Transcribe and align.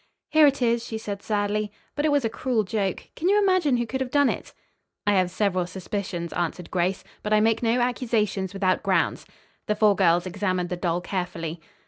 "Here 0.31 0.47
it 0.47 0.63
is," 0.63 0.83
she 0.83 0.97
said 0.97 1.21
sadly. 1.21 1.71
"But 1.95 2.05
it 2.05 2.11
was 2.11 2.25
a 2.25 2.27
cruel 2.29 2.63
joke. 2.63 3.09
Can 3.15 3.29
you 3.29 3.37
imagine 3.39 3.77
who 3.77 3.85
could 3.85 4.01
have 4.01 4.09
done 4.09 4.29
it?" 4.29 4.51
"I 5.05 5.11
have 5.13 5.29
several 5.29 5.67
suspicions," 5.67 6.33
answered 6.33 6.71
Grace, 6.71 7.03
"but 7.21 7.33
I 7.33 7.39
make 7.39 7.61
no 7.61 7.79
accusations 7.81 8.51
without 8.51 8.81
grounds." 8.81 9.27
The 9.67 9.75
four 9.75 9.95
girls 9.95 10.25
examined 10.25 10.69
the 10.69 10.75
doll 10.75 11.01
carefully. 11.01 11.61